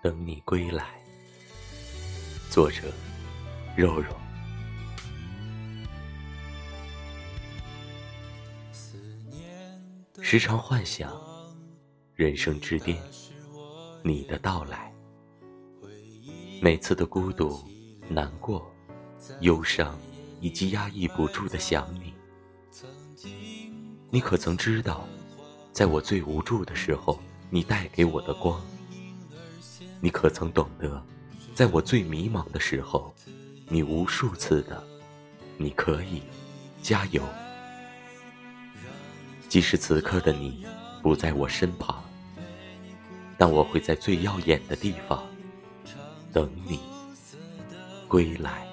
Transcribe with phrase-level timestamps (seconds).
[0.00, 0.84] 等你归来。
[2.50, 2.82] 作者：
[3.76, 4.14] 肉肉。
[10.20, 11.12] 时常幻想，
[12.14, 12.96] 人生之巅，
[14.04, 14.92] 你的到来。
[16.60, 17.58] 每次的孤独、
[18.08, 18.70] 难过、
[19.40, 19.98] 忧伤，
[20.40, 22.14] 以及压抑不住的想你。
[24.10, 25.06] 你可曾知道，
[25.72, 27.18] 在我最无助的时候，
[27.50, 28.60] 你带给我的光？
[30.00, 31.02] 你可曾懂得，
[31.54, 33.12] 在我最迷茫的时候，
[33.68, 34.80] 你无数次的
[35.58, 36.22] “你可以，
[36.82, 37.22] 加油”。
[39.48, 40.64] 即使此刻的你
[41.02, 42.04] 不在我身旁，
[43.36, 45.26] 但我会在最耀眼的地方
[46.32, 46.78] 等你
[48.06, 48.67] 归来。